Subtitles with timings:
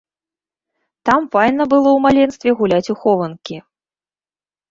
[1.09, 3.57] Там файна было ў маленстве гуляць у хованкі.